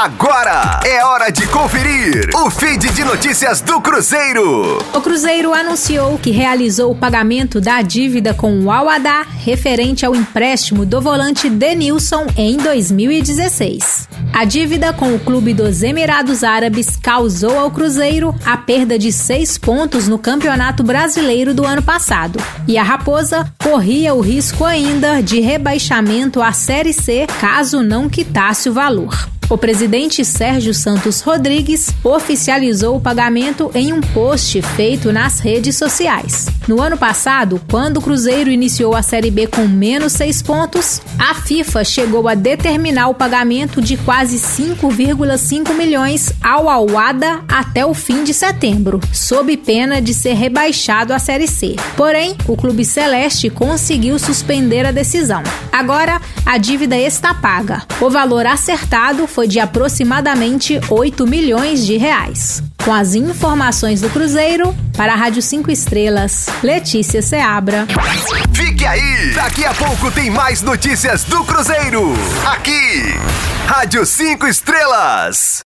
Agora 0.00 0.78
é 0.84 1.04
hora 1.04 1.28
de 1.28 1.44
conferir 1.48 2.30
o 2.32 2.48
feed 2.48 2.88
de 2.92 3.02
notícias 3.02 3.60
do 3.60 3.80
Cruzeiro. 3.80 4.78
O 4.94 5.00
Cruzeiro 5.00 5.52
anunciou 5.52 6.16
que 6.18 6.30
realizou 6.30 6.92
o 6.92 6.94
pagamento 6.94 7.60
da 7.60 7.82
dívida 7.82 8.32
com 8.32 8.60
o 8.60 8.70
Al-Adá 8.70 9.26
referente 9.44 10.06
ao 10.06 10.14
empréstimo 10.14 10.86
do 10.86 11.00
volante 11.00 11.50
Denilson 11.50 12.28
em 12.36 12.56
2016. 12.58 14.08
A 14.32 14.44
dívida 14.44 14.92
com 14.92 15.16
o 15.16 15.18
clube 15.18 15.52
dos 15.52 15.82
Emirados 15.82 16.44
Árabes 16.44 16.94
causou 16.94 17.58
ao 17.58 17.68
Cruzeiro 17.68 18.32
a 18.46 18.56
perda 18.56 18.96
de 18.96 19.10
seis 19.10 19.58
pontos 19.58 20.06
no 20.06 20.16
Campeonato 20.16 20.84
Brasileiro 20.84 21.52
do 21.52 21.66
ano 21.66 21.82
passado. 21.82 22.38
E 22.68 22.78
a 22.78 22.84
Raposa 22.84 23.52
corria 23.60 24.14
o 24.14 24.20
risco 24.20 24.64
ainda 24.64 25.20
de 25.20 25.40
rebaixamento 25.40 26.40
à 26.40 26.52
Série 26.52 26.92
C 26.92 27.26
caso 27.40 27.82
não 27.82 28.08
quitasse 28.08 28.70
o 28.70 28.72
valor. 28.72 29.37
O 29.50 29.56
presidente 29.56 30.26
Sérgio 30.26 30.74
Santos 30.74 31.22
Rodrigues 31.22 31.88
oficializou 32.04 32.96
o 32.96 33.00
pagamento 33.00 33.70
em 33.74 33.94
um 33.94 34.00
post 34.02 34.60
feito 34.60 35.10
nas 35.10 35.40
redes 35.40 35.74
sociais. 35.74 36.48
No 36.68 36.82
ano 36.82 36.98
passado, 36.98 37.58
quando 37.70 37.96
o 37.96 38.02
Cruzeiro 38.02 38.50
iniciou 38.50 38.94
a 38.94 39.00
Série 39.00 39.30
B 39.30 39.46
com 39.46 39.66
menos 39.66 40.12
seis 40.12 40.42
pontos, 40.42 41.00
a 41.18 41.34
FIFA 41.34 41.82
chegou 41.82 42.28
a 42.28 42.34
determinar 42.34 43.08
o 43.08 43.14
pagamento 43.14 43.80
de 43.80 43.96
quase 43.96 44.36
5,5 44.36 45.72
milhões 45.72 46.30
ao 46.42 46.68
Alwada 46.68 47.40
até 47.48 47.86
o 47.86 47.94
fim 47.94 48.24
de 48.24 48.34
setembro, 48.34 49.00
sob 49.14 49.56
pena 49.56 49.98
de 49.98 50.12
ser 50.12 50.34
rebaixado 50.34 51.14
à 51.14 51.18
Série 51.18 51.48
C. 51.48 51.74
Porém, 51.96 52.36
o 52.46 52.54
Clube 52.54 52.84
Celeste 52.84 53.48
conseguiu 53.48 54.18
suspender 54.18 54.84
a 54.84 54.92
decisão. 54.92 55.42
Agora, 55.72 56.20
a 56.44 56.58
dívida 56.58 56.96
está 56.96 57.34
paga. 57.34 57.82
O 58.00 58.10
valor 58.10 58.46
acertado 58.46 59.26
foi 59.26 59.46
de 59.46 59.60
aproximadamente 59.60 60.80
8 60.88 61.26
milhões 61.26 61.84
de 61.86 61.96
reais. 61.96 62.62
Com 62.84 62.92
as 62.92 63.14
informações 63.14 64.00
do 64.00 64.08
Cruzeiro, 64.10 64.74
para 64.96 65.12
a 65.12 65.16
Rádio 65.16 65.42
5 65.42 65.70
Estrelas, 65.70 66.46
Letícia 66.62 67.20
Seabra. 67.22 67.86
Fique 68.52 68.84
aí! 68.86 69.32
Daqui 69.34 69.64
a 69.64 69.74
pouco 69.74 70.10
tem 70.10 70.30
mais 70.30 70.62
notícias 70.62 71.24
do 71.24 71.44
Cruzeiro. 71.44 72.12
Aqui, 72.46 73.14
Rádio 73.66 74.04
5 74.04 74.46
Estrelas. 74.46 75.56